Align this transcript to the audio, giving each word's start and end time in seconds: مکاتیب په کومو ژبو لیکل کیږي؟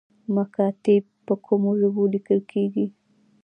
مکاتیب 0.35 1.03
په 1.25 1.33
کومو 1.45 1.69
ژبو 1.81 2.03
لیکل 2.13 2.39
کیږي؟ 2.51 2.85